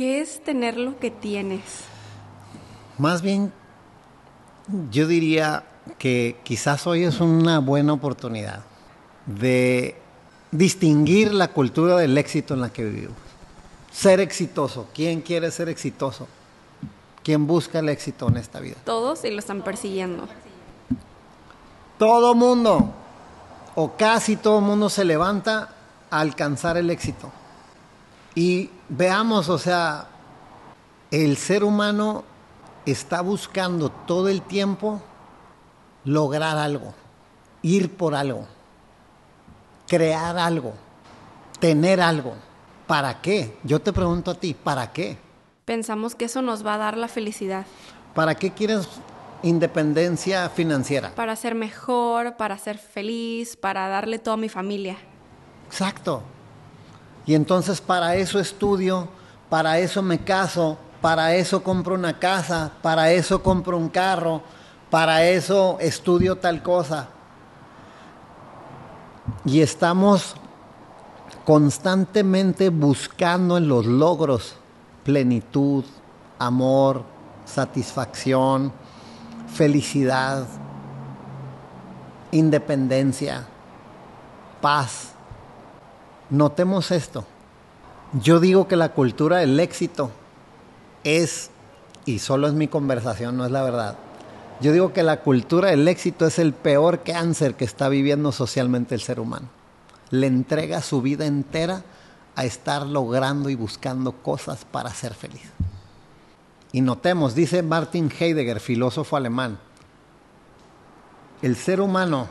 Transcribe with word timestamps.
¿Qué 0.00 0.22
es 0.22 0.42
tener 0.42 0.78
lo 0.78 0.98
que 0.98 1.10
tienes? 1.10 1.60
Más 2.96 3.20
bien, 3.20 3.52
yo 4.90 5.06
diría 5.06 5.64
que 5.98 6.38
quizás 6.42 6.86
hoy 6.86 7.04
es 7.04 7.20
una 7.20 7.58
buena 7.58 7.92
oportunidad 7.92 8.62
de 9.26 10.00
distinguir 10.52 11.34
la 11.34 11.48
cultura 11.48 11.98
del 11.98 12.16
éxito 12.16 12.54
en 12.54 12.62
la 12.62 12.72
que 12.72 12.84
vivimos. 12.86 13.18
Ser 13.92 14.20
exitoso. 14.20 14.88
¿Quién 14.94 15.20
quiere 15.20 15.50
ser 15.50 15.68
exitoso? 15.68 16.26
¿Quién 17.22 17.46
busca 17.46 17.80
el 17.80 17.90
éxito 17.90 18.26
en 18.28 18.38
esta 18.38 18.58
vida? 18.58 18.76
Todos 18.86 19.22
y 19.26 19.30
lo 19.30 19.38
están 19.38 19.60
persiguiendo. 19.60 20.26
Todo 21.98 22.34
mundo, 22.34 22.90
o 23.74 23.98
casi 23.98 24.36
todo 24.36 24.62
mundo 24.62 24.88
se 24.88 25.04
levanta 25.04 25.74
a 26.10 26.20
alcanzar 26.20 26.78
el 26.78 26.88
éxito. 26.88 27.30
Y 28.34 28.70
veamos, 28.90 29.48
o 29.48 29.56
sea, 29.56 30.08
el 31.10 31.36
ser 31.36 31.64
humano 31.64 32.24
está 32.84 33.22
buscando 33.22 33.88
todo 33.88 34.28
el 34.28 34.42
tiempo 34.42 35.00
lograr 36.04 36.58
algo, 36.58 36.92
ir 37.62 37.96
por 37.96 38.14
algo, 38.14 38.46
crear 39.88 40.36
algo, 40.36 40.74
tener 41.58 42.00
algo. 42.00 42.34
¿Para 42.86 43.20
qué? 43.20 43.56
Yo 43.62 43.80
te 43.80 43.92
pregunto 43.92 44.32
a 44.32 44.34
ti, 44.34 44.52
¿para 44.52 44.92
qué? 44.92 45.16
Pensamos 45.64 46.16
que 46.16 46.24
eso 46.24 46.42
nos 46.42 46.66
va 46.66 46.74
a 46.74 46.78
dar 46.78 46.96
la 46.96 47.06
felicidad. 47.06 47.64
¿Para 48.14 48.34
qué 48.34 48.50
quieres 48.50 48.88
independencia 49.44 50.48
financiera? 50.48 51.14
Para 51.14 51.36
ser 51.36 51.54
mejor, 51.54 52.36
para 52.36 52.58
ser 52.58 52.78
feliz, 52.78 53.56
para 53.56 53.86
darle 53.86 54.18
todo 54.18 54.34
a 54.34 54.36
mi 54.36 54.48
familia. 54.48 54.96
Exacto. 55.68 56.24
Y 57.26 57.34
entonces 57.34 57.80
para 57.80 58.16
eso 58.16 58.38
estudio, 58.38 59.08
para 59.48 59.78
eso 59.78 60.02
me 60.02 60.18
caso, 60.18 60.78
para 61.00 61.34
eso 61.34 61.62
compro 61.62 61.94
una 61.94 62.18
casa, 62.18 62.72
para 62.82 63.10
eso 63.12 63.42
compro 63.42 63.76
un 63.76 63.88
carro, 63.88 64.42
para 64.90 65.24
eso 65.24 65.78
estudio 65.80 66.36
tal 66.36 66.62
cosa. 66.62 67.08
Y 69.44 69.60
estamos 69.60 70.34
constantemente 71.44 72.68
buscando 72.68 73.56
en 73.56 73.68
los 73.68 73.86
logros 73.86 74.56
plenitud, 75.04 75.84
amor, 76.38 77.04
satisfacción, 77.44 78.72
felicidad, 79.52 80.46
independencia, 82.30 83.46
paz. 84.60 85.12
Notemos 86.30 86.92
esto. 86.92 87.24
Yo 88.12 88.40
digo 88.40 88.68
que 88.68 88.76
la 88.76 88.90
cultura 88.90 89.38
del 89.38 89.58
éxito 89.58 90.10
es, 91.04 91.50
y 92.04 92.20
solo 92.20 92.46
es 92.46 92.54
mi 92.54 92.68
conversación, 92.68 93.36
no 93.36 93.44
es 93.44 93.50
la 93.50 93.62
verdad, 93.62 93.96
yo 94.60 94.72
digo 94.72 94.92
que 94.92 95.02
la 95.02 95.20
cultura 95.20 95.70
del 95.70 95.88
éxito 95.88 96.26
es 96.26 96.38
el 96.38 96.52
peor 96.52 97.02
cáncer 97.02 97.54
que 97.54 97.64
está 97.64 97.88
viviendo 97.88 98.30
socialmente 98.30 98.94
el 98.94 99.00
ser 99.00 99.18
humano. 99.18 99.48
Le 100.10 100.26
entrega 100.26 100.82
su 100.82 101.00
vida 101.00 101.24
entera 101.24 101.82
a 102.36 102.44
estar 102.44 102.86
logrando 102.86 103.48
y 103.48 103.54
buscando 103.54 104.12
cosas 104.12 104.64
para 104.64 104.92
ser 104.92 105.14
feliz. 105.14 105.50
Y 106.72 106.82
notemos, 106.82 107.34
dice 107.34 107.62
Martin 107.62 108.12
Heidegger, 108.16 108.60
filósofo 108.60 109.16
alemán, 109.16 109.58
el 111.42 111.56
ser 111.56 111.80
humano 111.80 112.28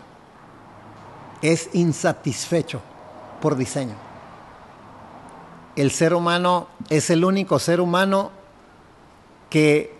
es 1.41 1.69
insatisfecho 1.73 2.81
por 3.39 3.55
diseño. 3.55 3.95
El 5.75 5.91
ser 5.91 6.13
humano 6.13 6.67
es 6.89 7.09
el 7.09 7.23
único 7.23 7.59
ser 7.59 7.79
humano 7.81 8.31
que 9.49 9.97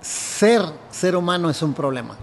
ser 0.00 0.62
ser 0.90 1.16
humano 1.16 1.50
es 1.50 1.62
un 1.62 1.72
problema. 1.72 2.16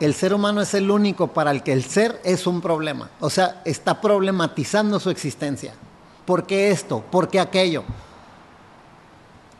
El 0.00 0.14
ser 0.14 0.32
humano 0.32 0.60
es 0.60 0.74
el 0.74 0.90
único 0.90 1.28
para 1.28 1.50
el 1.50 1.62
que 1.62 1.72
el 1.72 1.84
ser 1.84 2.20
es 2.24 2.46
un 2.46 2.60
problema. 2.60 3.10
O 3.20 3.30
sea, 3.30 3.62
está 3.64 4.00
problematizando 4.00 5.00
su 5.00 5.10
existencia. 5.10 5.74
¿Por 6.24 6.46
qué 6.46 6.70
esto? 6.70 7.02
¿Por 7.10 7.28
qué 7.28 7.40
aquello? 7.40 7.82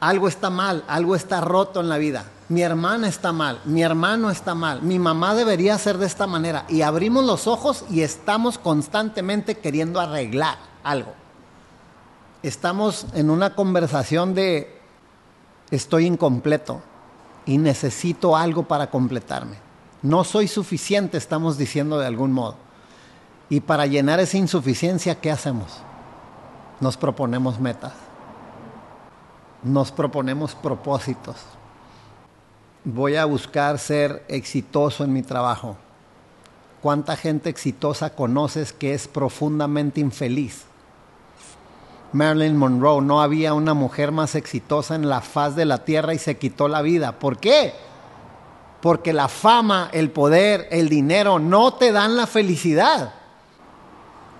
Algo 0.00 0.28
está 0.28 0.48
mal, 0.48 0.84
algo 0.86 1.16
está 1.16 1.40
roto 1.40 1.80
en 1.80 1.88
la 1.88 1.98
vida. 1.98 2.24
Mi 2.48 2.62
hermana 2.62 3.08
está 3.08 3.30
mal, 3.30 3.60
mi 3.66 3.82
hermano 3.82 4.30
está 4.30 4.54
mal, 4.54 4.80
mi 4.80 4.98
mamá 4.98 5.34
debería 5.34 5.76
ser 5.76 5.98
de 5.98 6.06
esta 6.06 6.26
manera. 6.26 6.64
Y 6.68 6.80
abrimos 6.80 7.24
los 7.24 7.46
ojos 7.46 7.84
y 7.90 8.00
estamos 8.00 8.56
constantemente 8.56 9.58
queriendo 9.58 10.00
arreglar 10.00 10.56
algo. 10.82 11.12
Estamos 12.42 13.06
en 13.12 13.28
una 13.28 13.54
conversación 13.54 14.32
de 14.34 14.80
estoy 15.70 16.06
incompleto 16.06 16.80
y 17.44 17.58
necesito 17.58 18.34
algo 18.34 18.62
para 18.62 18.90
completarme. 18.90 19.56
No 20.00 20.24
soy 20.24 20.48
suficiente, 20.48 21.18
estamos 21.18 21.58
diciendo 21.58 21.98
de 21.98 22.06
algún 22.06 22.32
modo. 22.32 22.56
Y 23.50 23.60
para 23.60 23.84
llenar 23.84 24.20
esa 24.20 24.38
insuficiencia, 24.38 25.20
¿qué 25.20 25.30
hacemos? 25.30 25.80
Nos 26.80 26.96
proponemos 26.96 27.60
metas. 27.60 27.92
Nos 29.62 29.90
proponemos 29.90 30.54
propósitos. 30.54 31.36
Voy 32.90 33.16
a 33.16 33.26
buscar 33.26 33.78
ser 33.78 34.24
exitoso 34.28 35.04
en 35.04 35.12
mi 35.12 35.20
trabajo. 35.20 35.76
¿Cuánta 36.80 37.16
gente 37.16 37.50
exitosa 37.50 38.14
conoces 38.14 38.72
que 38.72 38.94
es 38.94 39.06
profundamente 39.06 40.00
infeliz? 40.00 40.64
Marilyn 42.14 42.56
Monroe, 42.56 43.02
no 43.02 43.20
había 43.20 43.52
una 43.52 43.74
mujer 43.74 44.10
más 44.10 44.34
exitosa 44.34 44.94
en 44.94 45.06
la 45.06 45.20
faz 45.20 45.54
de 45.54 45.66
la 45.66 45.84
tierra 45.84 46.14
y 46.14 46.18
se 46.18 46.38
quitó 46.38 46.66
la 46.66 46.80
vida. 46.80 47.18
¿Por 47.18 47.36
qué? 47.36 47.74
Porque 48.80 49.12
la 49.12 49.28
fama, 49.28 49.90
el 49.92 50.10
poder, 50.10 50.66
el 50.70 50.88
dinero 50.88 51.38
no 51.38 51.74
te 51.74 51.92
dan 51.92 52.16
la 52.16 52.26
felicidad. 52.26 53.12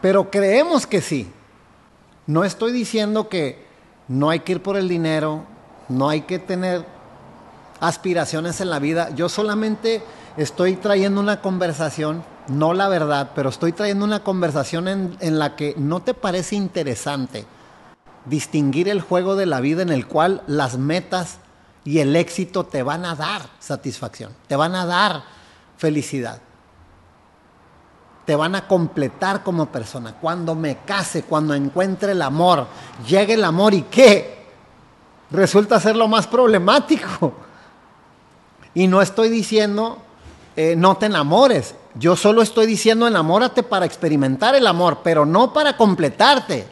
Pero 0.01 0.31
creemos 0.31 0.87
que 0.87 1.03
sí. 1.03 1.31
No 2.27 2.45
estoy 2.45 2.73
diciendo 2.73 3.29
que 3.29 3.63
no 4.09 4.31
hay 4.31 4.41
que 4.41 4.53
ir 4.53 4.63
por 4.63 4.79
el 4.79 4.89
dinero, 4.89 5.43
no 5.91 6.09
hay 6.09 6.23
que 6.23 6.39
tener 6.39 6.98
aspiraciones 7.81 8.61
en 8.61 8.71
la 8.71 8.79
vida. 8.79 9.11
Yo 9.15 9.29
solamente 9.29 10.03
estoy 10.37 10.77
trayendo 10.77 11.21
una 11.21 11.41
conversación, 11.41 12.23
no 12.49 12.75
la 12.75 12.89
verdad, 12.89 13.31
pero 13.35 13.51
estoy 13.51 13.73
trayendo 13.73 14.05
una 14.05 14.23
conversación 14.23 14.89
en, 14.89 15.17
en 15.21 15.39
la 15.39 15.57
que 15.57 15.75
no 15.77 16.01
te 16.01 16.15
parece 16.15 16.57
interesante 16.57 17.47
distinguir 18.25 18.89
el 18.89 19.01
juego 19.01 19.37
de 19.37 19.47
la 19.47 19.61
vida 19.61 19.83
en 19.83 19.91
el 19.91 20.07
cual 20.07 20.43
las 20.47 20.79
metas 20.79 21.39
y 21.85 22.01
el 22.01 22.15
éxito 22.17 22.67
te 22.67 22.83
van 22.83 23.05
a 23.05 23.15
dar 23.15 23.43
satisfacción, 23.59 24.33
te 24.47 24.57
van 24.57 24.75
a 24.75 24.85
dar 24.85 25.23
felicidad, 25.77 26.41
te 28.25 28.37
van 28.37 28.55
a 28.55 28.67
completar 28.67 29.43
como 29.43 29.67
persona. 29.67 30.15
Cuando 30.21 30.55
me 30.55 30.79
case, 30.85 31.23
cuando 31.23 31.55
encuentre 31.55 32.13
el 32.13 32.21
amor, 32.21 32.67
llegue 33.07 33.35
el 33.35 33.45
amor 33.45 33.73
y 33.73 33.83
qué, 33.83 34.47
resulta 35.31 35.81
ser 35.81 35.97
lo 35.97 36.09
más 36.09 36.27
problemático. 36.27 37.48
Y 38.79 38.87
no 38.87 39.03
estoy 39.03 39.29
diciendo 39.29 39.99
eh, 40.55 40.77
no 40.77 40.97
te 40.97 41.07
enamores, 41.07 41.75
yo 41.97 42.15
solo 42.15 42.43
estoy 42.43 42.67
diciendo 42.67 43.09
enamórate 43.09 43.65
para 43.65 43.87
experimentar 43.87 44.55
el 44.55 44.69
amor, 44.69 45.01
pero 45.03 45.27
no 45.27 45.53
para 45.53 45.77
completarte. 45.77 46.65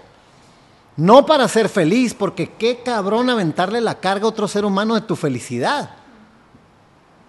No 0.96 1.26
para 1.26 1.48
ser 1.48 1.68
feliz, 1.68 2.14
porque 2.14 2.52
qué 2.52 2.84
cabrón 2.84 3.28
aventarle 3.28 3.80
la 3.80 3.96
carga 3.96 4.24
a 4.24 4.28
otro 4.28 4.46
ser 4.46 4.64
humano 4.64 4.94
de 4.94 5.00
tu 5.00 5.16
felicidad. 5.16 5.90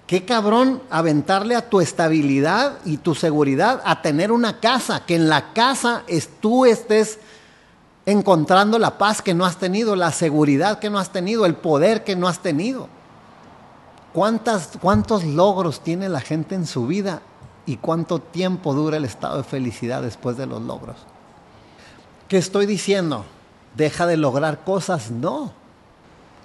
Qué 0.05 0.25
cabrón 0.25 0.83
aventarle 0.91 1.55
a 1.55 1.67
tu 1.67 1.81
estabilidad 1.81 2.77
y 2.85 2.97
tu 2.97 3.15
seguridad 3.15 3.81
a 3.83 4.03
tener 4.03 4.31
una 4.31 4.59
casa, 4.59 5.07
que 5.07 5.15
en 5.15 5.27
la 5.27 5.53
casa 5.53 6.03
tú 6.39 6.65
estés 6.65 7.17
encontrando 8.05 8.77
la 8.77 8.99
paz 8.99 9.23
que 9.23 9.33
no 9.33 9.43
has 9.43 9.57
tenido, 9.57 9.95
la 9.95 10.11
seguridad 10.11 10.77
que 10.77 10.91
no 10.91 10.99
has 10.99 11.11
tenido, 11.11 11.47
el 11.47 11.55
poder 11.55 12.03
que 12.03 12.15
no 12.15 12.27
has 12.27 12.43
tenido. 12.43 12.89
¿Cuántas, 14.17 14.71
¿Cuántos 14.81 15.23
logros 15.23 15.81
tiene 15.81 16.09
la 16.09 16.21
gente 16.21 16.55
en 16.55 16.65
su 16.65 16.87
vida 16.87 17.21
y 17.67 17.77
cuánto 17.77 18.17
tiempo 18.17 18.73
dura 18.73 18.97
el 18.97 19.05
estado 19.05 19.37
de 19.37 19.43
felicidad 19.43 20.01
después 20.01 20.37
de 20.37 20.47
los 20.47 20.59
logros? 20.59 20.95
¿Qué 22.27 22.39
estoy 22.39 22.65
diciendo? 22.65 23.25
deja 23.75 24.07
de 24.07 24.17
lograr 24.17 24.63
cosas. 24.63 25.11
No. 25.11 25.53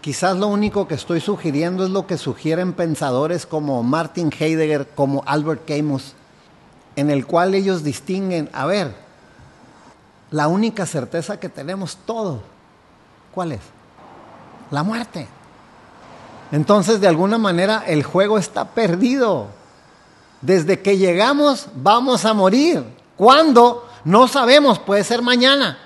Quizás 0.02 0.36
lo 0.36 0.48
único 0.48 0.86
que 0.86 0.96
estoy 0.96 1.22
sugiriendo 1.22 1.84
es 1.84 1.90
lo 1.90 2.06
que 2.06 2.18
sugieren 2.18 2.74
pensadores 2.74 3.46
como 3.46 3.82
Martin 3.82 4.30
Heidegger, 4.38 4.86
como 4.94 5.22
Albert 5.24 5.66
Camus, 5.66 6.12
en 6.94 7.08
el 7.08 7.24
cual 7.24 7.54
ellos 7.54 7.82
distinguen, 7.82 8.50
a 8.52 8.66
ver, 8.66 8.94
la 10.30 10.46
única 10.46 10.84
certeza 10.84 11.40
que 11.40 11.48
tenemos 11.48 11.96
todos, 12.04 12.42
¿cuál 13.34 13.52
es? 13.52 13.62
La 14.70 14.82
muerte. 14.82 15.26
Entonces, 16.52 17.00
de 17.00 17.08
alguna 17.08 17.38
manera, 17.38 17.82
el 17.86 18.02
juego 18.02 18.36
está 18.38 18.66
perdido. 18.66 19.46
Desde 20.42 20.80
que 20.80 20.98
llegamos, 20.98 21.68
vamos 21.74 22.26
a 22.26 22.34
morir. 22.34 22.84
¿Cuándo? 23.16 23.88
No 24.04 24.28
sabemos, 24.28 24.78
puede 24.78 25.02
ser 25.02 25.22
mañana. 25.22 25.78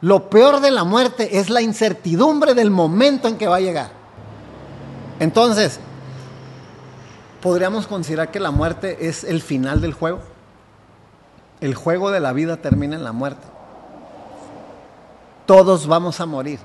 Lo 0.00 0.28
peor 0.30 0.60
de 0.60 0.72
la 0.72 0.82
muerte 0.82 1.38
es 1.38 1.48
la 1.48 1.62
incertidumbre 1.62 2.54
del 2.54 2.70
momento 2.70 3.28
en 3.28 3.38
que 3.38 3.46
va 3.46 3.56
a 3.56 3.60
llegar. 3.60 3.90
Entonces, 5.20 5.78
¿podríamos 7.40 7.86
considerar 7.86 8.32
que 8.32 8.40
la 8.40 8.50
muerte 8.50 9.08
es 9.08 9.22
el 9.22 9.40
final 9.40 9.80
del 9.80 9.92
juego? 9.92 10.20
El 11.60 11.76
juego 11.76 12.10
de 12.10 12.20
la 12.20 12.32
vida 12.32 12.56
termina 12.56 12.96
en 12.96 13.04
la 13.04 13.12
muerte. 13.12 13.46
Todos 15.46 15.86
vamos 15.86 16.20
a 16.20 16.26
morir. 16.26 16.58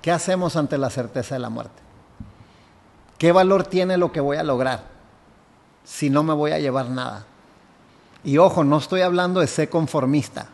¿Qué 0.00 0.12
hacemos 0.12 0.54
ante 0.54 0.78
la 0.78 0.90
certeza 0.90 1.34
de 1.34 1.40
la 1.40 1.50
muerte? 1.50 1.83
¿Qué 3.18 3.32
valor 3.32 3.64
tiene 3.64 3.96
lo 3.96 4.12
que 4.12 4.20
voy 4.20 4.36
a 4.36 4.42
lograr 4.42 4.84
si 5.84 6.10
no 6.10 6.22
me 6.22 6.34
voy 6.34 6.52
a 6.52 6.58
llevar 6.58 6.90
nada? 6.90 7.26
Y 8.24 8.38
ojo, 8.38 8.64
no 8.64 8.78
estoy 8.78 9.02
hablando 9.02 9.40
de 9.40 9.46
ser 9.46 9.68
conformista. 9.68 10.48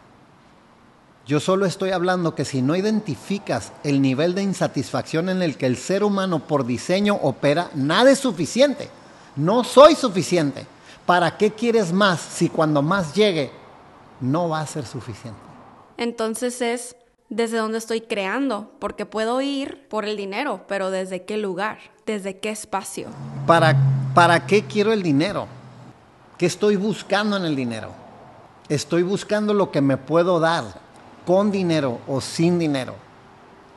Yo 1.27 1.39
solo 1.39 1.67
estoy 1.67 1.91
hablando 1.91 2.35
que 2.35 2.45
si 2.45 2.61
no 2.61 2.75
identificas 2.75 3.73
el 3.85 4.03
nivel 4.03 4.35
de 4.35 4.43
insatisfacción 4.43 5.29
en 5.29 5.43
el 5.43 5.57
que 5.57 5.67
el 5.67 5.77
ser 5.77 6.03
humano 6.03 6.41
por 6.41 6.67
diseño 6.67 7.15
opera, 7.23 7.71
nada 7.75 8.11
es 8.11 8.19
suficiente. 8.19 8.91
No 9.37 9.63
soy 9.63 9.95
suficiente. 9.95 10.67
¿Para 11.07 11.37
qué 11.37 11.53
quieres 11.53 11.93
más 11.93 12.21
si 12.21 12.49
cuando 12.49 12.83
más 12.83 13.15
llegue 13.15 13.53
no 14.21 14.49
va 14.49 14.61
a 14.61 14.67
ser 14.67 14.87
suficiente? 14.87 15.39
Entonces 15.97 16.61
es 16.61 16.97
desde 17.31 17.59
dónde 17.59 17.79
estoy 17.79 18.01
creando, 18.01 18.73
porque 18.81 19.07
puedo 19.07 19.41
ir 19.41 19.87
por 19.89 20.05
el 20.05 20.17
dinero, 20.17 20.65
pero 20.67 20.91
¿desde 20.91 21.25
qué 21.25 21.37
lugar? 21.37 21.79
¿Desde 22.05 22.39
qué 22.39 22.51
espacio? 22.51 23.09
¿Para, 23.47 23.77
para 24.15 24.47
qué 24.47 24.65
quiero 24.65 24.93
el 24.93 25.03
dinero? 25.03 25.47
¿Qué 26.37 26.47
estoy 26.47 26.75
buscando 26.75 27.37
en 27.37 27.45
el 27.45 27.55
dinero? 27.55 27.93
Estoy 28.69 29.05
buscando 29.05 29.55
lo 29.55 29.71
que 29.71 29.81
me 29.81 29.97
puedo 29.97 30.41
dar 30.41 30.65
con 31.25 31.53
dinero 31.53 32.01
o 32.09 32.21
sin 32.21 32.59
dinero. 32.59 32.95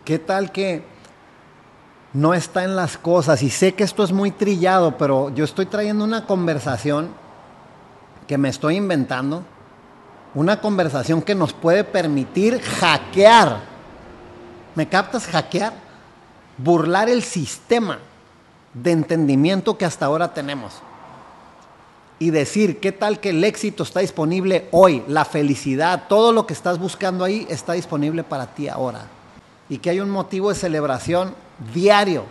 ¿Qué 0.04 0.18
tal 0.18 0.52
que 0.52 0.84
no 2.14 2.34
está 2.34 2.64
en 2.64 2.76
las 2.76 2.98
cosas? 2.98 3.44
Y 3.44 3.52
sé 3.52 3.76
que 3.76 3.84
esto 3.84 4.04
es 4.04 4.12
muy 4.12 4.32
trillado, 4.32 4.98
pero 4.98 5.30
yo 5.30 5.46
estoy 5.46 5.68
trayendo 5.68 6.04
una 6.04 6.26
conversación 6.26 7.10
que 8.28 8.40
me 8.40 8.50
estoy 8.50 8.78
inventando 8.78 9.44
una 10.36 10.60
conversación 10.60 11.22
que 11.22 11.36
nos 11.36 11.54
puede 11.54 11.84
permitir 11.84 12.60
hackear. 12.60 13.62
¿Me 14.76 14.88
captas? 14.88 15.28
Hackear. 15.28 15.74
Burlar 16.58 17.10
el 17.10 17.24
sistema 17.24 18.00
de 18.74 18.92
entendimiento 18.92 19.78
que 19.78 19.86
hasta 19.86 20.06
ahora 20.06 20.34
tenemos. 20.34 20.74
Y 22.20 22.30
decir, 22.30 22.80
¿qué 22.80 22.92
tal 22.92 23.20
que 23.20 23.30
el 23.30 23.44
éxito 23.44 23.84
está 23.84 24.00
disponible 24.00 24.68
hoy? 24.72 25.04
La 25.08 25.26
felicidad, 25.26 26.04
todo 26.08 26.32
lo 26.32 26.48
que 26.48 26.54
estás 26.54 26.80
buscando 26.80 27.24
ahí 27.24 27.46
está 27.50 27.74
disponible 27.74 28.24
para 28.24 28.48
ti 28.48 28.68
ahora. 28.68 29.08
Y 29.70 29.78
que 29.80 29.90
hay 29.90 30.00
un 30.00 30.10
motivo 30.10 30.50
de 30.50 30.56
celebración 30.56 31.36
diario 31.74 32.24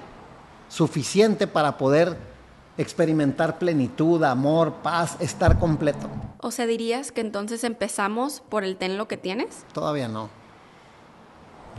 suficiente 0.69 1.47
para 1.47 1.77
poder 1.77 2.32
experimentar 2.79 3.59
plenitud, 3.59 4.23
amor, 4.25 4.75
paz, 4.83 5.17
estar 5.21 5.59
completo. 5.59 6.09
O 6.41 6.51
sea, 6.51 6.67
dirías 6.67 7.13
que 7.13 7.21
entonces 7.21 7.65
empezamos 7.65 8.43
por 8.49 8.65
el 8.65 8.77
ten 8.77 8.97
lo 8.97 9.09
que 9.09 9.17
tienes? 9.17 9.65
Todavía 9.73 10.09
no. 10.09 10.29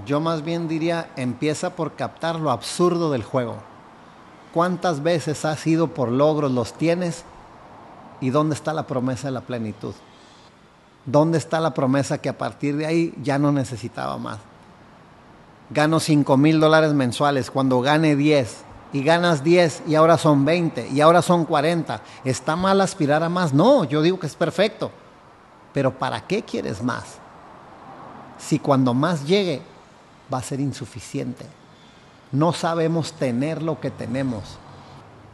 Yo 0.05 0.19
más 0.19 0.43
bien 0.43 0.67
diría, 0.67 1.09
empieza 1.15 1.75
por 1.75 1.95
captar 1.95 2.39
lo 2.39 2.51
absurdo 2.51 3.11
del 3.11 3.23
juego. 3.23 3.57
¿Cuántas 4.53 5.01
veces 5.01 5.45
has 5.45 5.65
ido 5.65 5.87
por 5.87 6.11
logros, 6.11 6.51
los 6.51 6.73
tienes? 6.73 7.23
¿Y 8.21 8.29
dónde 8.29 8.55
está 8.55 8.73
la 8.73 8.87
promesa 8.87 9.27
de 9.27 9.31
la 9.31 9.41
plenitud? 9.41 9.93
¿Dónde 11.05 11.37
está 11.37 11.59
la 11.59 11.73
promesa 11.73 12.19
que 12.19 12.29
a 12.29 12.37
partir 12.37 12.77
de 12.77 12.85
ahí 12.85 13.13
ya 13.21 13.37
no 13.37 13.51
necesitaba 13.51 14.17
más? 14.17 14.39
Gano 15.69 15.99
5 15.99 16.37
mil 16.37 16.59
dólares 16.59 16.93
mensuales, 16.93 17.49
cuando 17.49 17.81
gane 17.81 18.15
10, 18.15 18.63
y 18.93 19.03
ganas 19.03 19.43
10 19.43 19.83
y 19.87 19.95
ahora 19.95 20.17
son 20.17 20.45
20 20.45 20.89
y 20.89 21.01
ahora 21.01 21.23
son 21.23 21.45
40. 21.45 22.01
¿Está 22.23 22.55
mal 22.55 22.79
aspirar 22.79 23.23
a 23.23 23.29
más? 23.29 23.51
No, 23.51 23.83
yo 23.83 24.03
digo 24.03 24.19
que 24.19 24.27
es 24.27 24.35
perfecto. 24.35 24.91
Pero 25.73 25.97
¿para 25.97 26.21
qué 26.21 26.43
quieres 26.43 26.83
más? 26.83 27.17
Si 28.37 28.59
cuando 28.59 28.93
más 28.93 29.25
llegue 29.25 29.63
va 30.31 30.37
a 30.37 30.43
ser 30.43 30.59
insuficiente. 30.59 31.45
No 32.31 32.53
sabemos 32.53 33.13
tener 33.13 33.63
lo 33.63 33.79
que 33.79 33.89
tenemos. 33.89 34.43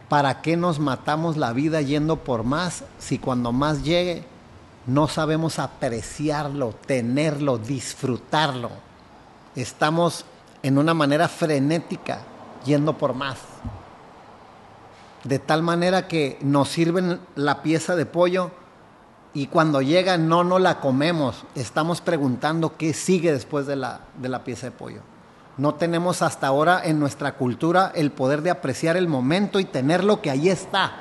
¿Para 0.08 0.42
qué 0.42 0.58
nos 0.58 0.80
matamos 0.80 1.38
la 1.38 1.54
vida 1.54 1.82
yendo 1.82 2.16
por 2.16 2.44
más 2.44 2.84
si 2.98 3.20
cuando 3.20 3.52
más 3.52 3.84
llegue 3.84 4.24
no 4.88 5.08
sabemos 5.08 5.60
apreciarlo, 5.60 6.74
tenerlo, 6.86 7.58
disfrutarlo? 7.58 8.72
Estamos 9.56 10.26
en 10.64 10.78
una 10.78 10.94
manera 10.94 11.28
frenética 11.28 12.22
yendo 12.66 12.98
por 12.98 13.14
más. 13.14 13.38
De 15.24 15.40
tal 15.40 15.64
manera 15.64 16.08
que 16.08 16.38
nos 16.42 16.70
sirven 16.70 17.20
la 17.36 17.62
pieza 17.62 17.96
de 17.96 18.06
pollo 18.06 18.52
y 19.34 19.48
cuando 19.48 19.82
llega 19.82 20.18
no 20.18 20.44
no 20.44 20.60
la 20.60 20.80
comemos. 20.80 21.46
Estamos 21.56 22.02
preguntando 22.02 22.78
qué 22.78 22.94
sigue 22.94 23.32
después 23.32 23.68
de 23.68 23.76
la, 23.76 24.02
de 24.18 24.30
la 24.30 24.44
pieza 24.44 24.68
de 24.68 24.72
pollo. 24.72 25.02
No 25.58 25.76
tenemos 25.76 26.22
hasta 26.22 26.48
ahora 26.48 26.82
en 26.84 27.00
nuestra 27.00 27.36
cultura 27.36 27.92
el 27.94 28.12
poder 28.12 28.42
de 28.42 28.50
apreciar 28.50 28.96
el 28.96 29.10
momento 29.10 29.60
y 29.60 29.66
tener 29.66 30.04
lo 30.04 30.22
que 30.22 30.32
ahí 30.32 30.50
está. 30.50 30.94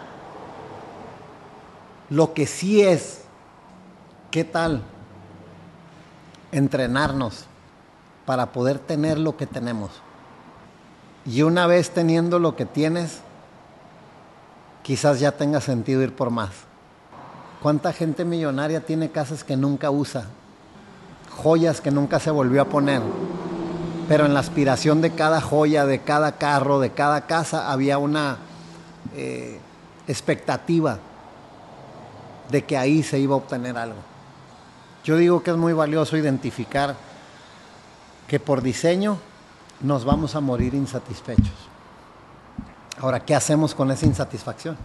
Lo 2.11 2.35
que 2.35 2.47
sí 2.47 2.83
es, 2.83 3.23
¿qué 4.33 4.43
tal? 4.43 4.83
Entrenarnos 6.51 7.45
para 8.27 8.53
poder 8.53 8.79
tener 8.79 9.19
lo 9.19 9.37
que 9.37 9.47
tenemos. 9.47 9.91
Y 11.27 11.43
una 11.43 11.67
vez 11.67 11.91
teniendo 11.91 12.39
lo 12.39 12.57
que 12.57 12.65
tienes, 12.65 13.21
quizás 14.83 15.21
ya 15.21 15.33
tenga 15.33 15.61
sentido 15.61 16.03
ir 16.03 16.15
por 16.15 16.31
más. 16.31 16.51
¿Cuánta 17.63 17.93
gente 17.93 18.25
millonaria 18.25 18.81
tiene 18.81 19.11
casas 19.11 19.45
que 19.45 19.57
nunca 19.57 19.91
usa? 19.91 20.27
Joyas 21.43 21.81
que 21.81 21.91
nunca 21.91 22.21
se 22.21 22.31
volvió 22.31 22.63
a 22.63 22.67
poner. 22.67 23.03
Pero 24.09 24.27
en 24.27 24.33
la 24.33 24.41
aspiración 24.41 25.01
de 25.01 25.11
cada 25.11 25.41
joya, 25.41 25.85
de 25.85 26.01
cada 26.01 26.33
carro, 26.33 26.81
de 26.81 26.91
cada 26.91 27.27
casa, 27.27 27.71
había 27.71 27.99
una 27.99 28.39
eh, 29.15 29.59
expectativa 30.07 30.99
de 32.51 32.65
que 32.65 32.79
ahí 32.79 33.03
se 33.03 33.19
iba 33.19 33.35
a 33.35 33.39
obtener 33.39 33.77
algo. 33.77 33.99
Yo 35.05 35.17
digo 35.17 35.43
que 35.43 35.51
es 35.51 35.57
muy 35.57 35.73
valioso 35.73 36.17
identificar 36.17 36.97
que 38.27 38.41
por 38.41 38.63
diseño 38.63 39.19
nos 39.81 40.05
vamos 40.05 40.35
a 40.35 40.41
morir 40.41 40.75
insatisfechos. 40.75 41.55
Ahora, 43.01 43.25
¿qué 43.25 43.35
hacemos 43.35 43.75
con 43.75 43.91
esa 43.91 44.07
insatisfacción? 44.07 44.77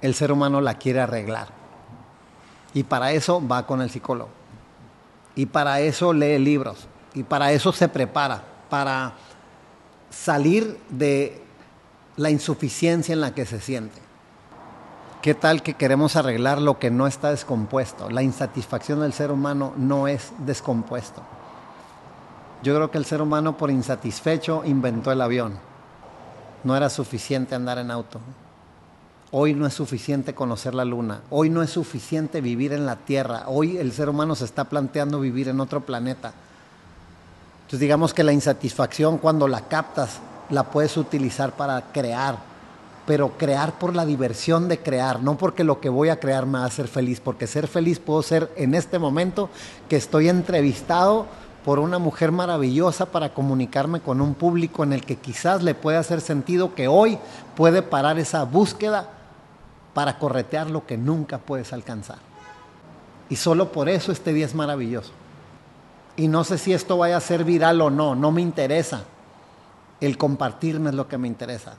El 0.00 0.14
ser 0.14 0.32
humano 0.32 0.60
la 0.60 0.74
quiere 0.74 1.00
arreglar. 1.00 1.48
Y 2.72 2.82
para 2.84 3.12
eso 3.12 3.46
va 3.46 3.66
con 3.66 3.82
el 3.82 3.90
psicólogo. 3.90 4.30
Y 5.34 5.46
para 5.46 5.80
eso 5.80 6.12
lee 6.12 6.38
libros. 6.38 6.88
Y 7.12 7.22
para 7.22 7.52
eso 7.52 7.72
se 7.72 7.88
prepara. 7.88 8.42
Para 8.70 9.14
salir 10.10 10.80
de 10.88 11.42
la 12.16 12.30
insuficiencia 12.30 13.12
en 13.12 13.20
la 13.20 13.34
que 13.34 13.44
se 13.44 13.60
siente. 13.60 14.00
¿Qué 15.20 15.34
tal 15.34 15.62
que 15.62 15.74
queremos 15.74 16.16
arreglar 16.16 16.60
lo 16.60 16.78
que 16.78 16.90
no 16.90 17.06
está 17.06 17.30
descompuesto? 17.30 18.10
La 18.10 18.22
insatisfacción 18.22 19.00
del 19.00 19.12
ser 19.12 19.30
humano 19.30 19.72
no 19.76 20.06
es 20.06 20.32
descompuesto. 20.38 21.22
Yo 22.64 22.74
creo 22.74 22.90
que 22.90 22.96
el 22.96 23.04
ser 23.04 23.20
humano 23.20 23.58
por 23.58 23.70
insatisfecho 23.70 24.62
inventó 24.64 25.12
el 25.12 25.20
avión. 25.20 25.58
No 26.64 26.74
era 26.74 26.88
suficiente 26.88 27.54
andar 27.54 27.76
en 27.76 27.90
auto. 27.90 28.20
Hoy 29.32 29.52
no 29.52 29.66
es 29.66 29.74
suficiente 29.74 30.34
conocer 30.34 30.74
la 30.74 30.86
luna. 30.86 31.20
Hoy 31.28 31.50
no 31.50 31.62
es 31.62 31.68
suficiente 31.68 32.40
vivir 32.40 32.72
en 32.72 32.86
la 32.86 32.96
Tierra. 32.96 33.42
Hoy 33.48 33.76
el 33.76 33.92
ser 33.92 34.08
humano 34.08 34.34
se 34.34 34.46
está 34.46 34.64
planteando 34.64 35.20
vivir 35.20 35.48
en 35.48 35.60
otro 35.60 35.82
planeta. 35.82 36.32
Entonces 37.58 37.80
digamos 37.80 38.14
que 38.14 38.24
la 38.24 38.32
insatisfacción 38.32 39.18
cuando 39.18 39.46
la 39.46 39.68
captas 39.68 40.20
la 40.48 40.70
puedes 40.70 40.96
utilizar 40.96 41.52
para 41.52 41.92
crear, 41.92 42.38
pero 43.06 43.36
crear 43.36 43.78
por 43.78 43.94
la 43.94 44.06
diversión 44.06 44.68
de 44.68 44.78
crear, 44.78 45.22
no 45.22 45.36
porque 45.36 45.64
lo 45.64 45.80
que 45.80 45.90
voy 45.90 46.08
a 46.08 46.18
crear 46.18 46.46
me 46.46 46.60
va 46.60 46.64
a 46.64 46.70
feliz, 46.70 47.20
porque 47.20 47.46
ser 47.46 47.68
feliz 47.68 47.98
puedo 47.98 48.22
ser 48.22 48.50
en 48.56 48.74
este 48.74 48.98
momento 48.98 49.50
que 49.86 49.96
estoy 49.96 50.30
entrevistado 50.30 51.26
por 51.64 51.78
una 51.78 51.98
mujer 51.98 52.30
maravillosa 52.30 53.06
para 53.06 53.32
comunicarme 53.32 54.00
con 54.00 54.20
un 54.20 54.34
público 54.34 54.84
en 54.84 54.92
el 54.92 55.04
que 55.04 55.16
quizás 55.16 55.62
le 55.62 55.74
puede 55.74 55.96
hacer 55.96 56.20
sentido 56.20 56.74
que 56.74 56.88
hoy 56.88 57.18
puede 57.56 57.80
parar 57.80 58.18
esa 58.18 58.44
búsqueda 58.44 59.08
para 59.94 60.18
corretear 60.18 60.70
lo 60.70 60.86
que 60.86 60.98
nunca 60.98 61.38
puedes 61.38 61.72
alcanzar. 61.72 62.18
Y 63.30 63.36
solo 63.36 63.72
por 63.72 63.88
eso 63.88 64.12
este 64.12 64.34
día 64.34 64.44
es 64.44 64.54
maravilloso. 64.54 65.12
Y 66.16 66.28
no 66.28 66.44
sé 66.44 66.58
si 66.58 66.74
esto 66.74 66.98
vaya 66.98 67.16
a 67.16 67.20
ser 67.20 67.44
viral 67.44 67.80
o 67.80 67.90
no, 67.90 68.14
no 68.14 68.30
me 68.30 68.42
interesa. 68.42 69.04
El 70.00 70.18
compartirme 70.18 70.90
es 70.90 70.94
lo 70.94 71.08
que 71.08 71.16
me 71.16 71.28
interesa. 71.28 71.76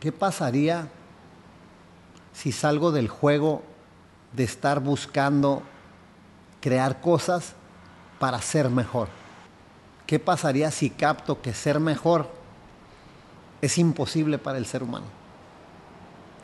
¿Qué 0.00 0.12
pasaría 0.12 0.88
si 2.32 2.52
salgo 2.52 2.90
del 2.90 3.08
juego 3.08 3.62
de 4.32 4.44
estar 4.44 4.80
buscando 4.80 5.62
crear 6.60 7.00
cosas 7.02 7.54
para 8.18 8.40
ser 8.40 8.70
mejor. 8.70 9.08
¿Qué 10.06 10.18
pasaría 10.18 10.70
si 10.70 10.90
capto 10.90 11.40
que 11.42 11.52
ser 11.52 11.80
mejor 11.80 12.28
es 13.60 13.78
imposible 13.78 14.38
para 14.38 14.58
el 14.58 14.66
ser 14.66 14.82
humano? 14.82 15.06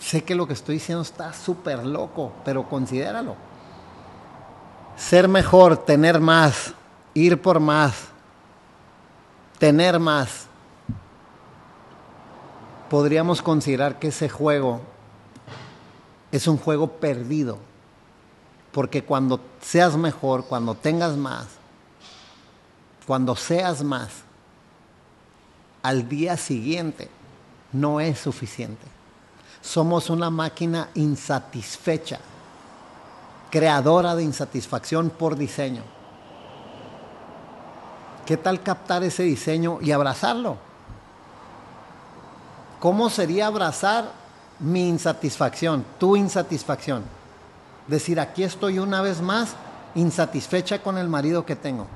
Sé 0.00 0.25
que 0.25 0.35
lo 0.35 0.47
que 0.47 0.52
estoy 0.52 0.76
diciendo 0.76 1.02
está 1.02 1.33
súper 1.33 1.85
loco, 1.85 2.33
pero 2.45 2.69
considéralo. 2.69 3.37
Ser 4.97 5.29
mejor, 5.29 5.76
tener 5.76 6.21
más, 6.21 6.75
ir 7.14 7.41
por 7.41 7.61
más, 7.61 7.95
tener 9.59 10.00
más. 10.00 10.47
Podríamos 12.91 13.41
considerar 13.41 13.99
que 13.99 14.09
ese 14.09 14.29
juego 14.29 14.81
es 16.33 16.49
un 16.49 16.59
juego 16.59 16.88
perdido. 16.88 17.59
Porque 18.73 19.05
cuando 19.05 19.38
seas 19.61 19.97
mejor, 19.97 20.47
cuando 20.47 20.75
tengas 20.75 21.17
más, 21.17 21.47
cuando 23.06 23.35
seas 23.37 23.82
más, 23.82 24.11
al 25.82 26.09
día 26.09 26.37
siguiente 26.37 27.09
no 27.73 28.00
es 28.00 28.18
suficiente. 28.18 28.87
Somos 29.61 30.11
una 30.11 30.30
máquina 30.30 30.88
insatisfecha, 30.94 32.21
creadora 33.50 34.14
de 34.14 34.25
insatisfacción 34.25 35.11
por 35.11 35.37
diseño. 35.37 35.82
¿Qué 38.26 38.37
tal 38.37 38.62
captar 38.62 39.02
ese 39.02 39.25
diseño 39.25 39.78
y 39.80 39.90
abrazarlo? 39.90 40.56
¿Cómo 42.78 43.11
sería 43.11 43.49
abrazar 43.49 44.12
mi 44.61 44.88
insatisfacción, 44.88 45.85
tu 45.99 46.16
insatisfacción? 46.16 47.02
Decir, 47.88 48.21
aquí 48.21 48.44
estoy 48.44 48.78
una 48.78 49.02
vez 49.02 49.21
más 49.21 49.54
insatisfecha 49.94 50.82
con 50.82 50.99
el 50.99 51.09
marido 51.09 51.44
que 51.44 51.56
tengo. 51.56 51.87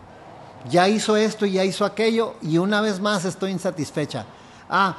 Ya 0.69 0.89
hizo 0.89 1.17
esto 1.17 1.47
y 1.47 1.53
ya 1.53 1.65
hizo 1.65 1.85
aquello 1.85 2.35
y 2.43 2.59
una 2.59 2.81
vez 2.81 3.01
más 3.01 3.25
estoy 3.25 3.53
insatisfecha. 3.53 4.27
Ah, 4.69 4.97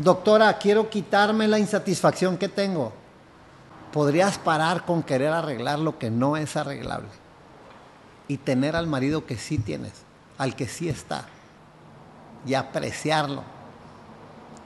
doctora, 0.00 0.56
quiero 0.58 0.88
quitarme 0.88 1.48
la 1.48 1.58
insatisfacción 1.58 2.36
que 2.36 2.48
tengo. 2.48 2.92
Podrías 3.92 4.38
parar 4.38 4.84
con 4.84 5.02
querer 5.02 5.32
arreglar 5.32 5.78
lo 5.78 5.98
que 5.98 6.10
no 6.10 6.36
es 6.36 6.56
arreglable 6.56 7.08
y 8.28 8.36
tener 8.36 8.76
al 8.76 8.86
marido 8.86 9.26
que 9.26 9.36
sí 9.36 9.58
tienes, 9.58 9.92
al 10.36 10.54
que 10.54 10.68
sí 10.68 10.88
está, 10.88 11.24
y 12.46 12.54
apreciarlo 12.54 13.42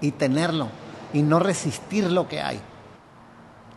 y 0.00 0.10
tenerlo 0.10 0.68
y 1.12 1.22
no 1.22 1.38
resistir 1.38 2.10
lo 2.10 2.28
que 2.28 2.42
hay. 2.42 2.60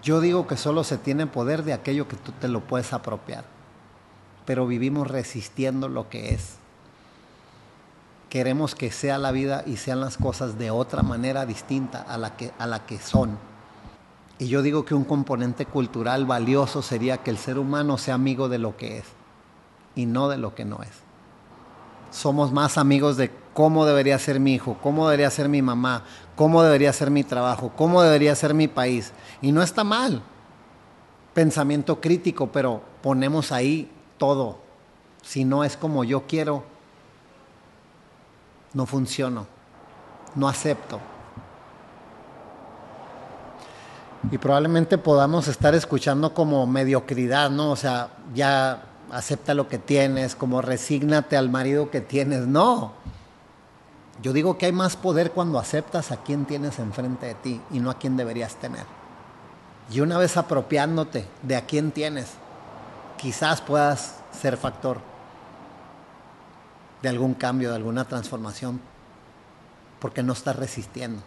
Yo 0.03 0.19
digo 0.19 0.45
que 0.48 0.57
solo 0.57 0.84
se 0.84 0.98
tiene 0.98 1.27
poder 1.27 1.63
de 1.63 1.74
aquello 1.74 2.07
que 2.07 2.15
tú 2.15 2.31
te 2.34 2.48
lo 2.48 2.62
puedes 2.62 2.91
apropiar, 2.93 3.45
pero 4.45 4.67
vivimos 4.67 5.07
resistiendo 5.07 5.89
lo 5.89 6.09
que 6.09 6.33
es. 6.33 6.55
Queremos 8.29 8.75
que 8.75 8.91
sea 8.91 9.17
la 9.17 9.31
vida 9.31 9.63
y 9.65 9.77
sean 9.77 10.01
las 10.01 10.17
cosas 10.17 10.57
de 10.57 10.71
otra 10.71 11.03
manera 11.03 11.45
distinta 11.45 12.01
a 12.01 12.17
la 12.17 12.35
que, 12.35 12.51
a 12.57 12.67
la 12.67 12.85
que 12.85 12.99
son. 12.99 13.37
Y 14.37 14.47
yo 14.47 14.61
digo 14.61 14.83
que 14.83 14.93
un 14.93 15.05
componente 15.05 15.65
cultural 15.65 16.25
valioso 16.25 16.81
sería 16.81 17.17
que 17.17 17.31
el 17.31 17.37
ser 17.37 17.57
humano 17.57 17.97
sea 17.97 18.15
amigo 18.15 18.49
de 18.49 18.57
lo 18.57 18.75
que 18.75 18.97
es 18.97 19.05
y 19.95 20.05
no 20.05 20.27
de 20.27 20.37
lo 20.37 20.53
que 20.53 20.65
no 20.65 20.81
es. 20.83 20.91
Somos 22.11 22.51
más 22.51 22.77
amigos 22.77 23.17
de 23.17 23.31
cómo 23.53 23.85
debería 23.85 24.19
ser 24.19 24.39
mi 24.41 24.53
hijo, 24.53 24.77
cómo 24.83 25.07
debería 25.07 25.29
ser 25.29 25.47
mi 25.47 25.61
mamá, 25.61 26.03
cómo 26.35 26.61
debería 26.61 26.91
ser 26.91 27.11
mi 27.11 27.23
trabajo, 27.23 27.71
cómo 27.75 28.01
debería 28.01 28.35
ser 28.35 28.53
mi 28.53 28.67
país. 28.67 29.13
Y 29.41 29.53
no 29.53 29.63
está 29.63 29.85
mal. 29.85 30.21
Pensamiento 31.33 32.01
crítico, 32.01 32.51
pero 32.51 32.81
ponemos 33.01 33.53
ahí 33.53 33.89
todo. 34.17 34.57
Si 35.22 35.45
no 35.45 35.63
es 35.63 35.77
como 35.77 36.03
yo 36.03 36.24
quiero, 36.27 36.63
no 38.74 38.86
funciono, 38.86 39.48
no 40.36 40.48
acepto. 40.48 41.00
Y 44.31 44.38
probablemente 44.38 44.98
podamos 44.98 45.48
estar 45.48 45.75
escuchando 45.75 46.34
como 46.34 46.65
mediocridad, 46.65 47.50
¿no? 47.50 47.72
O 47.72 47.75
sea, 47.75 48.10
ya 48.34 48.84
acepta 49.12 49.53
lo 49.53 49.67
que 49.67 49.77
tienes, 49.77 50.36
como 50.36 50.62
resígnate 50.62 51.38
al 51.38 51.50
marido 51.50 51.91
que 51.91 52.01
tienes. 52.01 52.48
No, 52.48 52.93
yo 54.22 54.34
digo 54.34 54.57
que 54.57 54.65
hay 54.65 54.72
más 54.72 54.95
poder 54.95 55.31
cuando 55.31 55.60
aceptas 55.60 56.12
a 56.12 56.17
quien 56.17 56.45
tienes 56.45 56.79
enfrente 56.79 57.27
de 57.27 57.36
ti 57.36 57.62
y 57.72 57.79
no 57.79 57.89
a 57.89 57.98
quien 57.98 58.17
deberías 58.17 58.55
tener. 58.55 58.86
Y 59.91 60.00
una 60.00 60.17
vez 60.17 60.38
apropiándote 60.38 61.27
de 61.43 61.55
a 61.55 61.65
quién 61.65 61.91
tienes, 61.91 62.31
quizás 63.17 63.62
puedas 63.62 64.19
ser 64.31 64.57
factor 64.57 65.00
de 67.01 67.10
algún 67.10 67.34
cambio, 67.34 67.69
de 67.69 67.75
alguna 67.75 68.05
transformación, 68.05 68.79
porque 70.00 70.24
no 70.24 70.34
estás 70.34 70.55
resistiendo. 70.55 71.22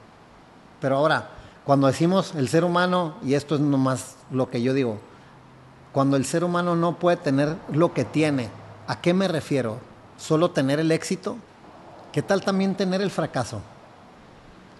Pero 0.80 0.96
ahora, 0.96 1.30
cuando 1.64 1.86
decimos 1.86 2.34
el 2.34 2.48
ser 2.48 2.64
humano, 2.64 3.14
y 3.22 3.34
esto 3.34 3.54
es 3.54 3.60
nomás 3.60 4.16
lo 4.30 4.50
que 4.50 4.62
yo 4.62 4.74
digo, 4.74 4.98
cuando 5.92 6.16
el 6.16 6.24
ser 6.24 6.44
humano 6.44 6.76
no 6.76 6.98
puede 6.98 7.16
tener 7.16 7.56
lo 7.72 7.92
que 7.92 8.04
tiene, 8.04 8.50
¿a 8.86 9.00
qué 9.00 9.14
me 9.14 9.28
refiero? 9.28 9.78
¿Solo 10.16 10.50
tener 10.50 10.80
el 10.80 10.92
éxito? 10.92 11.36
¿Qué 12.12 12.22
tal 12.22 12.42
también 12.42 12.74
tener 12.74 13.00
el 13.00 13.10
fracaso? 13.10 13.60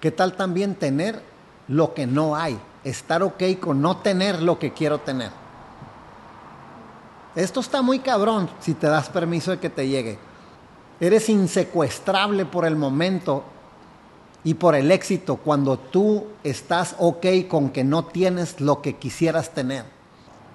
¿Qué 0.01 0.11
tal 0.11 0.35
también 0.35 0.75
tener 0.75 1.23
lo 1.67 1.95
que 1.95 2.07
no 2.07 2.37
hay? 2.37 2.59
Estar 2.85 3.23
ok 3.23 3.43
con 3.61 3.83
no 3.83 3.99
tener 3.99 4.43
lo 4.43 4.59
que 4.59 4.73
quiero 4.73 4.99
tener. 4.99 5.31
Esto 7.39 7.61
está 7.61 7.83
muy 7.83 8.01
cabrón 8.01 8.51
si 8.59 8.75
te 8.75 8.89
das 8.89 9.09
permiso 9.11 9.53
de 9.53 9.61
que 9.61 9.71
te 9.71 9.87
llegue. 9.87 10.19
Eres 10.99 11.29
insecuestrable 11.29 12.45
por 12.45 12.65
el 12.65 12.75
momento 12.75 13.45
y 14.43 14.55
por 14.55 14.75
el 14.75 14.91
éxito 14.91 15.37
cuando 15.37 15.79
tú 15.79 16.27
estás 16.43 16.97
ok 16.99 17.27
con 17.49 17.71
que 17.71 17.85
no 17.85 18.07
tienes 18.07 18.61
lo 18.61 18.83
que 18.83 18.97
quisieras 18.97 19.51
tener. 19.51 19.85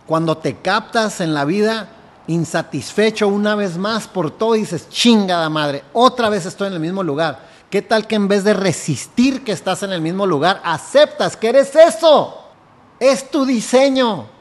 Cuando 0.06 0.38
te 0.40 0.58
captas 0.58 1.22
en 1.22 1.34
la 1.34 1.46
vida 1.46 1.88
insatisfecho 2.28 3.30
una 3.30 3.56
vez 3.56 3.78
más 3.78 4.10
por 4.10 4.32
todo 4.32 4.58
y 4.58 4.60
dices, 4.60 4.90
chingada 4.90 5.50
madre, 5.50 5.86
otra 5.94 6.28
vez 6.28 6.46
estoy 6.46 6.68
en 6.68 6.74
el 6.74 6.80
mismo 6.82 7.02
lugar. 7.02 7.48
¿Qué 7.70 7.82
tal 7.82 8.08
que 8.08 8.16
en 8.16 8.28
vez 8.28 8.44
de 8.44 8.54
resistir 8.54 9.46
que 9.46 9.54
estás 9.54 9.84
en 9.84 9.94
el 9.94 10.02
mismo 10.02 10.26
lugar, 10.26 10.62
aceptas 10.66 11.38
que 11.38 11.48
eres 11.48 11.74
eso? 11.78 12.42
Es 13.00 13.32
tu 13.32 13.46
diseño. 13.46 14.33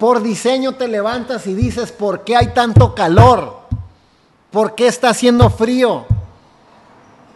Por 0.00 0.22
diseño 0.22 0.76
te 0.76 0.88
levantas 0.88 1.46
y 1.46 1.54
dices, 1.54 1.92
¿por 1.92 2.24
qué 2.24 2.34
hay 2.34 2.54
tanto 2.54 2.94
calor? 2.94 3.60
¿Por 4.50 4.74
qué 4.74 4.86
está 4.86 5.10
haciendo 5.10 5.50
frío? 5.50 6.06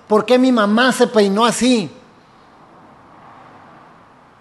¿Por 0.08 0.24
qué 0.24 0.38
mi 0.38 0.50
mamá 0.50 0.90
se 0.90 1.06
peinó 1.06 1.44
así? 1.44 1.90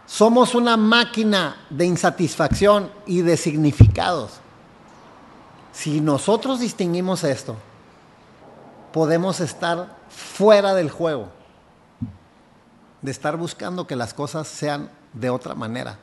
Somos 0.06 0.56
una 0.56 0.78
máquina 0.78 1.66
de 1.70 1.86
insatisfacción 1.86 2.90
y 3.06 3.24
de 3.24 3.36
significados. 3.36 4.40
Si 5.74 6.00
nosotros 6.00 6.62
distinguimos 6.62 7.26
esto, 7.26 7.58
podemos 8.94 9.42
estar 9.42 9.98
fuera 10.08 10.74
del 10.74 10.90
juego, 10.90 11.28
de 13.02 13.12
estar 13.12 13.36
buscando 13.36 13.86
que 13.86 13.98
las 13.98 14.14
cosas 14.14 14.48
sean 14.48 14.90
de 15.12 15.30
otra 15.30 15.56
manera, 15.56 16.00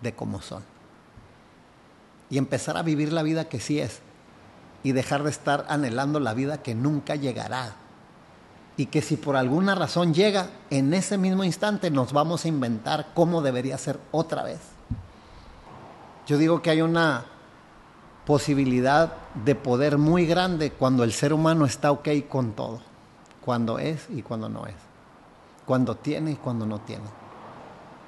de 0.00 0.14
como 0.14 0.40
son. 0.40 0.77
Y 2.30 2.38
empezar 2.38 2.76
a 2.76 2.82
vivir 2.82 3.12
la 3.12 3.22
vida 3.22 3.48
que 3.48 3.60
sí 3.60 3.80
es 3.80 4.00
y 4.82 4.92
dejar 4.92 5.22
de 5.22 5.30
estar 5.30 5.66
anhelando 5.68 6.20
la 6.20 6.34
vida 6.34 6.62
que 6.62 6.74
nunca 6.74 7.16
llegará. 7.16 7.74
Y 8.76 8.86
que 8.86 9.02
si 9.02 9.16
por 9.16 9.36
alguna 9.36 9.74
razón 9.74 10.14
llega, 10.14 10.50
en 10.70 10.94
ese 10.94 11.18
mismo 11.18 11.42
instante 11.42 11.90
nos 11.90 12.12
vamos 12.12 12.44
a 12.44 12.48
inventar 12.48 13.08
cómo 13.14 13.42
debería 13.42 13.76
ser 13.76 13.98
otra 14.12 14.44
vez. 14.44 14.60
Yo 16.26 16.38
digo 16.38 16.62
que 16.62 16.70
hay 16.70 16.82
una 16.82 17.24
posibilidad 18.24 19.14
de 19.42 19.54
poder 19.54 19.96
muy 19.96 20.26
grande 20.26 20.70
cuando 20.70 21.02
el 21.02 21.12
ser 21.12 21.32
humano 21.32 21.64
está 21.64 21.90
ok 21.90 22.08
con 22.28 22.52
todo, 22.52 22.80
cuando 23.42 23.78
es 23.78 24.06
y 24.10 24.20
cuando 24.20 24.50
no 24.50 24.66
es, 24.66 24.74
cuando 25.64 25.94
tiene 25.94 26.32
y 26.32 26.36
cuando 26.36 26.66
no 26.66 26.80
tiene, 26.80 27.06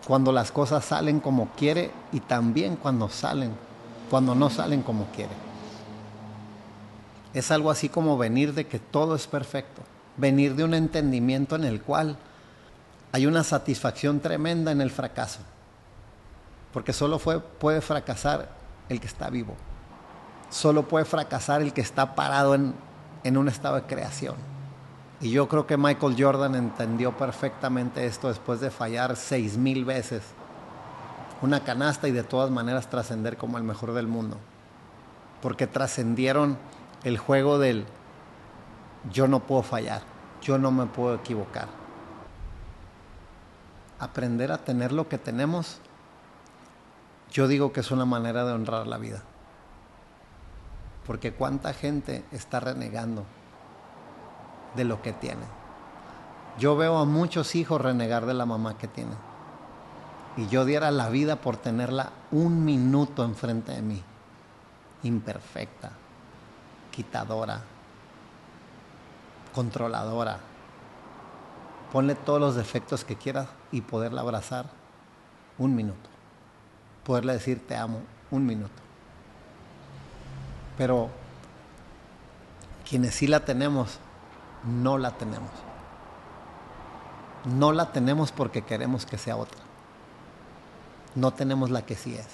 cuando 0.06 0.30
las 0.30 0.52
cosas 0.52 0.84
salen 0.84 1.20
como 1.20 1.48
quiere 1.56 1.90
y 2.12 2.20
también 2.20 2.76
cuando 2.76 3.08
salen, 3.08 3.52
cuando 4.10 4.34
no 4.34 4.50
salen 4.50 4.82
como 4.82 5.06
quiere. 5.06 5.32
Es 7.32 7.50
algo 7.50 7.70
así 7.70 7.88
como 7.88 8.18
venir 8.18 8.52
de 8.52 8.66
que 8.66 8.78
todo 8.78 9.14
es 9.14 9.26
perfecto, 9.26 9.82
venir 10.16 10.56
de 10.56 10.64
un 10.64 10.74
entendimiento 10.74 11.54
en 11.56 11.64
el 11.64 11.80
cual 11.80 12.18
hay 13.12 13.26
una 13.26 13.44
satisfacción 13.44 14.20
tremenda 14.20 14.72
en 14.72 14.80
el 14.80 14.90
fracaso, 14.90 15.40
porque 16.72 16.92
solo 16.92 17.18
puede 17.18 17.80
fracasar 17.80 18.50
el 18.88 19.00
que 19.00 19.06
está 19.06 19.30
vivo 19.30 19.54
solo 20.50 20.86
puede 20.86 21.04
fracasar 21.04 21.62
el 21.62 21.72
que 21.72 21.80
está 21.80 22.14
parado 22.14 22.54
en, 22.54 23.36
un 23.36 23.48
estado 23.48 23.76
de 23.76 23.82
creación. 23.82 24.34
Y 25.20 25.30
yo 25.30 25.48
creo 25.48 25.66
que 25.66 25.76
Michael 25.76 26.16
Jordan 26.18 26.54
entendió 26.54 27.16
perfectamente 27.16 28.04
esto 28.06 28.28
después 28.28 28.60
de 28.60 28.70
fallar 28.70 29.16
seis 29.16 29.56
mil 29.56 29.84
veces 29.84 30.22
una 31.42 31.64
canasta 31.64 32.08
y 32.08 32.12
de 32.12 32.22
todas 32.22 32.50
maneras 32.50 32.90
trascender 32.90 33.36
como 33.36 33.58
el 33.58 33.64
mejor 33.64 33.92
del 33.92 34.06
mundo. 34.06 34.36
Porque 35.40 35.66
trascendieron 35.66 36.58
el 37.04 37.18
juego 37.18 37.58
del 37.58 37.86
yo 39.10 39.26
no 39.28 39.40
puedo 39.40 39.62
fallar, 39.62 40.02
yo 40.42 40.58
no 40.58 40.70
me 40.70 40.86
puedo 40.86 41.14
equivocar. 41.14 41.68
Aprender 43.98 44.52
a 44.52 44.58
tener 44.58 44.92
lo 44.92 45.08
que 45.08 45.18
tenemos, 45.18 45.78
yo 47.30 47.48
digo 47.48 47.72
que 47.72 47.80
es 47.80 47.90
una 47.90 48.04
manera 48.04 48.44
de 48.44 48.52
honrar 48.52 48.86
la 48.86 48.98
vida. 48.98 49.22
Porque 51.06 51.32
cuánta 51.32 51.72
gente 51.72 52.24
está 52.30 52.60
renegando 52.60 53.24
de 54.76 54.84
lo 54.84 55.00
que 55.02 55.12
tiene. 55.12 55.44
Yo 56.58 56.76
veo 56.76 56.98
a 56.98 57.04
muchos 57.04 57.54
hijos 57.54 57.80
renegar 57.80 58.26
de 58.26 58.34
la 58.34 58.46
mamá 58.46 58.76
que 58.76 58.88
tienen. 58.88 59.29
Y 60.36 60.46
yo 60.48 60.64
diera 60.64 60.90
la 60.90 61.08
vida 61.08 61.36
por 61.36 61.56
tenerla 61.56 62.10
un 62.30 62.64
minuto 62.64 63.24
enfrente 63.24 63.72
de 63.72 63.82
mí. 63.82 64.02
Imperfecta, 65.02 65.90
quitadora, 66.90 67.62
controladora. 69.54 70.38
Ponle 71.92 72.14
todos 72.14 72.40
los 72.40 72.54
defectos 72.54 73.04
que 73.04 73.16
quieras 73.16 73.48
y 73.72 73.80
poderla 73.80 74.20
abrazar 74.20 74.66
un 75.58 75.74
minuto. 75.74 76.08
Poderle 77.04 77.32
decir 77.32 77.66
te 77.66 77.76
amo 77.76 78.00
un 78.30 78.46
minuto. 78.46 78.80
Pero 80.78 81.10
quienes 82.88 83.14
sí 83.14 83.26
la 83.26 83.44
tenemos, 83.44 83.98
no 84.64 84.98
la 84.98 85.12
tenemos. 85.12 85.50
No 87.44 87.72
la 87.72 87.92
tenemos 87.92 88.32
porque 88.32 88.62
queremos 88.62 89.06
que 89.06 89.18
sea 89.18 89.36
otra. 89.36 89.69
No 91.14 91.32
tenemos 91.32 91.70
la 91.70 91.82
que 91.82 91.96
sí 91.96 92.14
es. 92.14 92.28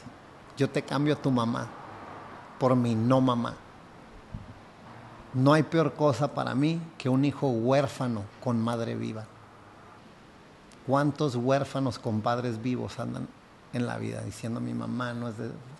Yo 0.56 0.70
te 0.70 0.82
cambio 0.82 1.14
a 1.14 1.22
tu 1.22 1.30
mamá 1.30 1.68
por 2.58 2.76
mi 2.76 2.94
no 2.94 3.20
mamá. 3.20 3.54
No 5.34 5.52
hay 5.52 5.62
peor 5.62 5.94
cosa 5.94 6.34
para 6.34 6.54
mí 6.54 6.80
que 6.96 7.08
un 7.08 7.24
hijo 7.24 7.48
huérfano 7.48 8.22
con 8.42 8.62
madre 8.62 8.94
viva. 8.94 9.24
¿Cuántos 10.86 11.36
huérfanos 11.36 11.98
con 11.98 12.20
padres 12.20 12.62
vivos 12.62 12.98
andan 12.98 13.28
en 13.72 13.86
la 13.86 13.98
vida 13.98 14.22
diciendo 14.22 14.60
mi 14.60 14.72
mamá 14.72 15.12
no 15.12 15.28
es 15.28 15.34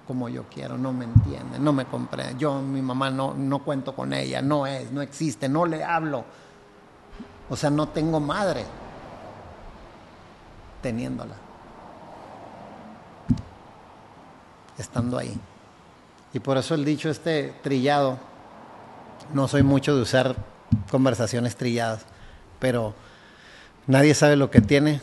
como 0.07 0.29
yo 0.29 0.45
quiero, 0.53 0.79
no 0.79 0.93
me 0.93 1.05
entiende, 1.05 1.59
no 1.59 1.73
me 1.73 1.85
comprende, 1.87 2.37
yo 2.38 2.61
mi 2.61 2.81
mamá 2.81 3.11
no, 3.11 3.35
no 3.35 3.65
cuento 3.65 3.95
con 3.95 4.12
ella, 4.12 4.41
no 4.41 4.67
es, 4.67 4.93
no 4.93 5.03
existe, 5.03 5.49
no 5.49 5.67
le 5.67 5.83
hablo. 5.83 6.25
O 7.49 7.57
sea, 7.57 7.71
no 7.71 7.88
tengo 7.88 8.21
madre 8.21 8.65
teniéndola. 10.83 11.35
Estando 14.78 15.18
ahí. 15.18 15.38
Y 16.33 16.40
por 16.40 16.59
eso 16.59 16.75
el 16.75 16.85
dicho 16.85 17.09
este 17.09 17.54
trillado, 17.62 18.18
no 19.33 19.49
soy 19.49 19.62
mucho 19.62 19.97
de 19.97 20.02
usar 20.02 20.37
conversaciones 20.90 21.56
trilladas, 21.56 22.02
pero 22.59 22.95
nadie 23.87 24.14
sabe 24.14 24.37
lo 24.37 24.50
que 24.50 24.61
tiene 24.61 25.00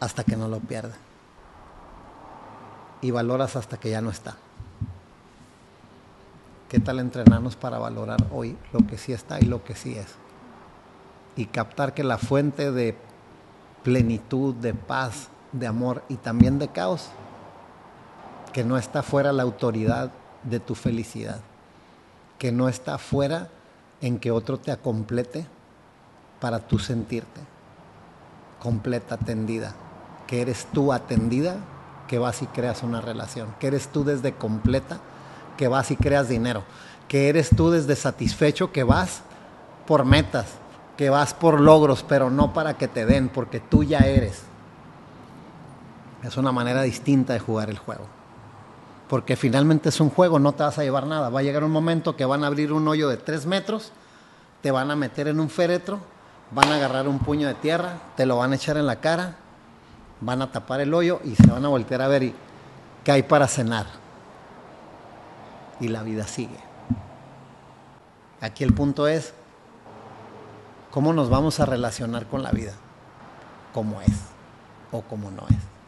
hasta 0.00 0.24
que 0.24 0.36
no 0.36 0.48
lo 0.48 0.60
pierde. 0.60 0.94
Y 3.02 3.10
valoras 3.10 3.56
hasta 3.56 3.78
que 3.78 3.90
ya 3.90 4.00
no 4.00 4.10
está. 4.10 4.36
¿Qué 6.68 6.78
tal 6.78 6.98
entrenarnos 7.00 7.56
para 7.56 7.78
valorar 7.78 8.24
hoy 8.32 8.56
lo 8.72 8.86
que 8.86 8.98
sí 8.98 9.12
está 9.12 9.40
y 9.40 9.44
lo 9.44 9.64
que 9.64 9.74
sí 9.74 9.94
es? 9.96 10.06
Y 11.36 11.46
captar 11.46 11.94
que 11.94 12.04
la 12.04 12.18
fuente 12.18 12.70
de 12.70 12.96
plenitud, 13.82 14.54
de 14.54 14.74
paz, 14.74 15.28
de 15.52 15.66
amor 15.66 16.04
y 16.08 16.16
también 16.16 16.58
de 16.58 16.68
caos, 16.68 17.10
que 18.52 18.64
no 18.64 18.76
está 18.76 19.02
fuera 19.02 19.32
la 19.32 19.42
autoridad 19.42 20.10
de 20.42 20.60
tu 20.60 20.74
felicidad, 20.74 21.40
que 22.38 22.52
no 22.52 22.68
está 22.68 22.98
fuera 22.98 23.48
en 24.00 24.18
que 24.18 24.30
otro 24.30 24.58
te 24.58 24.72
acomplete 24.72 25.46
para 26.40 26.60
tú 26.60 26.78
sentirte 26.78 27.40
completa, 28.60 29.16
atendida, 29.16 29.74
que 30.28 30.42
eres 30.42 30.68
tú 30.72 30.92
atendida, 30.92 31.56
que 32.06 32.18
vas 32.18 32.42
y 32.42 32.46
creas 32.46 32.84
una 32.84 33.00
relación, 33.00 33.52
que 33.58 33.66
eres 33.66 33.88
tú 33.88 34.04
desde 34.04 34.34
completa, 34.34 35.00
que 35.56 35.66
vas 35.66 35.90
y 35.90 35.96
creas 35.96 36.28
dinero, 36.28 36.62
que 37.08 37.28
eres 37.28 37.50
tú 37.50 37.70
desde 37.70 37.96
satisfecho, 37.96 38.70
que 38.70 38.84
vas 38.84 39.22
por 39.86 40.04
metas, 40.04 40.46
que 40.96 41.10
vas 41.10 41.34
por 41.34 41.60
logros, 41.60 42.04
pero 42.06 42.30
no 42.30 42.52
para 42.52 42.74
que 42.74 42.86
te 42.86 43.06
den, 43.06 43.28
porque 43.28 43.58
tú 43.58 43.82
ya 43.82 44.00
eres. 44.00 44.42
Es 46.22 46.36
una 46.36 46.52
manera 46.52 46.82
distinta 46.82 47.32
de 47.32 47.40
jugar 47.40 47.70
el 47.70 47.78
juego. 47.78 48.04
Porque 49.10 49.36
finalmente 49.36 49.90
es 49.90 50.00
un 50.00 50.08
juego, 50.08 50.38
no 50.38 50.52
te 50.52 50.62
vas 50.62 50.78
a 50.78 50.82
llevar 50.82 51.06
nada. 51.06 51.28
Va 51.28 51.40
a 51.40 51.42
llegar 51.42 51.64
un 51.64 51.70
momento 51.70 52.16
que 52.16 52.24
van 52.24 52.44
a 52.44 52.46
abrir 52.46 52.72
un 52.72 52.88
hoyo 52.88 53.08
de 53.08 53.18
tres 53.18 53.44
metros, 53.44 53.92
te 54.62 54.70
van 54.70 54.90
a 54.90 54.96
meter 54.96 55.28
en 55.28 55.40
un 55.40 55.50
féretro, 55.50 55.98
van 56.52 56.68
a 56.70 56.76
agarrar 56.76 57.08
un 57.08 57.18
puño 57.18 57.46
de 57.48 57.54
tierra, 57.54 57.98
te 58.16 58.24
lo 58.24 58.38
van 58.38 58.52
a 58.52 58.54
echar 58.54 58.78
en 58.78 58.86
la 58.86 59.00
cara, 59.00 59.36
van 60.22 60.40
a 60.40 60.50
tapar 60.50 60.80
el 60.80 60.94
hoyo 60.94 61.20
y 61.24 61.34
se 61.34 61.46
van 61.46 61.64
a 61.64 61.68
voltear 61.68 62.00
a 62.00 62.08
ver 62.08 62.22
y, 62.22 62.34
qué 63.04 63.12
hay 63.12 63.22
para 63.24 63.46
cenar. 63.48 63.86
Y 65.80 65.88
la 65.88 66.02
vida 66.02 66.26
sigue. 66.26 66.58
Aquí 68.40 68.64
el 68.64 68.72
punto 68.72 69.06
es, 69.06 69.34
¿Cómo 70.90 71.12
nos 71.12 71.30
vamos 71.30 71.60
a 71.60 71.66
relacionar 71.66 72.26
con 72.26 72.42
la 72.42 72.50
vida? 72.50 72.72
¿Cómo 73.72 74.00
es 74.00 74.12
o 74.90 75.02
cómo 75.02 75.30
no 75.30 75.42
es? 75.48 75.79